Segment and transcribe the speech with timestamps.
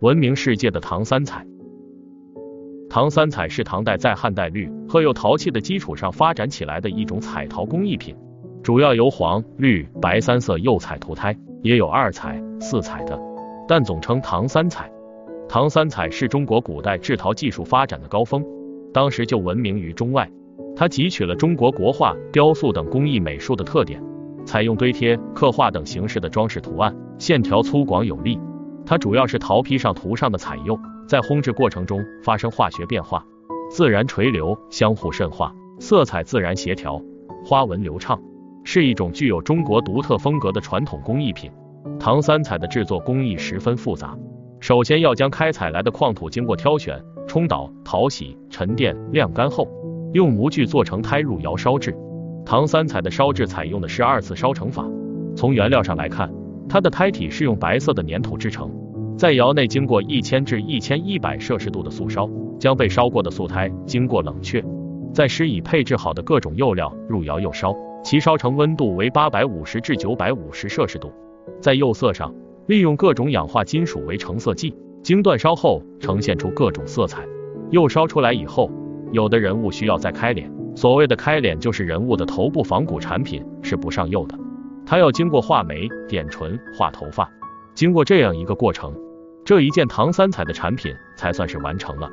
[0.00, 1.44] 闻名世界的唐三彩。
[2.88, 8.14] 唐三彩是唐代在汉代绿、褐釉陶器的基础上发展起来的一种彩陶工艺品，
[8.62, 13.18] 主要由黄、绿、白三色釉彩涂胎，也有二彩、四彩的，
[13.66, 14.88] 但总称唐三彩。
[15.48, 18.46] 唐三彩是中国古代制陶技术发展的高峰，
[18.94, 20.30] 当时就闻名于中外。
[20.76, 24.00] 它汲取了中国国画、雕塑等工艺美术的特点，
[24.46, 28.38] 采用堆贴、刻画等形式的装饰图案，线条粗犷有力。
[28.88, 30.80] 它主要是陶坯上涂上的彩釉。
[31.06, 33.22] 在烘制过程中发生化学变化，
[33.70, 37.02] 自然垂流，相互渗化，色彩自然协调，
[37.44, 38.18] 花纹流畅，
[38.64, 41.50] 是一种具有中国独特风格的传统工艺品。
[42.00, 44.16] 唐三彩的制作工艺十分复杂，
[44.60, 49.68] 首先要将开采来的矿土经过挑选、冲捣、淘洗、沉淀、晾干后，
[50.12, 51.94] 用模具做成胎入窑烧制。
[52.44, 54.84] 唐三彩的烧制采用的是二次烧成法。
[55.36, 56.30] 从原料上来看，
[56.68, 58.70] 它的胎体是用白色的粘土制成。
[59.16, 64.64] 在窑内经过一千至一千一百摄氏度的速烧，将被烧过的素胎经过冷却，
[65.12, 71.12] 再施以配置好的各种釉料入窑釉烧，其烧成温度为八百五十至九百五十摄氏度。
[71.60, 72.32] 在釉色上，
[72.66, 74.72] 利用各种氧化金属为成色剂，
[75.02, 77.26] 经煅烧后呈现出各种色彩。
[77.72, 78.70] 釉烧出来以后，
[79.10, 84.38] 有的人物需要再开脸，所谓的开脸就是人物的头部仿古产品是不上釉的，
[84.88, 87.30] 它要经过画眉、点唇、画头发，
[87.74, 88.96] 经过这样一个过程。
[89.44, 92.08] 这一件唐三彩的产品才算是完成了。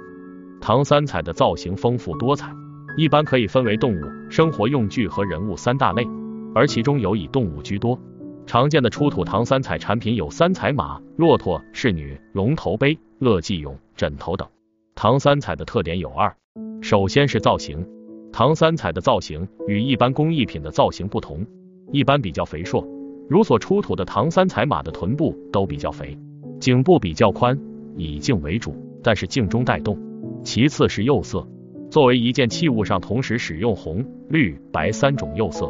[0.60, 2.52] 唐三彩的造型丰富多彩，
[2.98, 6.06] 一般可以分为动物、生活用具和人物三大类，
[6.54, 7.98] 而其中有以动物居多。
[8.46, 14.46] 常见的出土唐三彩产品有三彩马、骆驼、仕女、龙头杯、乐济俑、枕头等。
[14.96, 16.36] 唐三彩的特点有二，
[16.82, 17.88] 首先是造型。
[18.34, 21.46] 唐三彩的造型与一般工艺品的造型不同，
[21.92, 22.88] 一般比较肥硕，
[23.30, 26.18] 如所出土的唐三彩马的臀部都比较肥。
[26.60, 27.60] 颈部比较宽，
[27.96, 29.98] 以颈为主，但是颈中带动。
[30.44, 31.48] 其次是釉色，
[31.90, 35.70] 作为一件器物上同时使用红、绿、白三种釉色，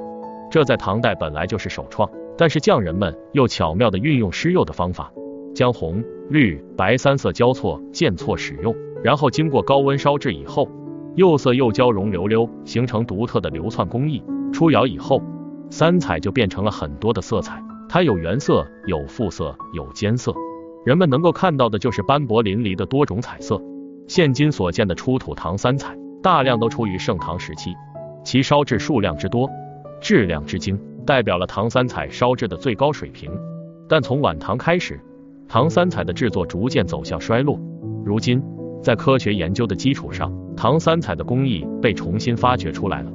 [0.52, 2.10] 这在唐代本来就是首创。
[2.38, 5.12] 但是匠人们又巧妙的运用施釉的方法，
[5.54, 10.70] 将红、绿、白三色交错间错使用，然后经过高温烧制以后，
[11.16, 14.22] 釉色又交融流溜，形成独特的流窜工艺。
[14.52, 15.22] 出窑以后，
[15.70, 20.34] 三彩就变成了很多的色彩，它有原色，有复色，有间色。
[20.86, 23.62] 人们能够看到的就是斑驳淋漓的多种彩色。
[24.08, 27.74] 现今所见的出土唐三彩，大量都出于盛唐时期，
[28.24, 29.50] 其烧制数量之多，
[30.00, 33.32] 质量之精，代表了唐三彩烧制的最高水平。
[33.90, 35.00] 但从晚唐开始，
[35.48, 37.60] 唐三彩的制作逐渐走向衰落。
[38.06, 38.44] 如今，
[38.84, 43.12] 在科学研究的基础上，唐三彩的工艺被重新发掘出来了。